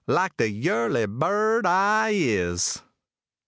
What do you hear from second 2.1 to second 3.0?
is.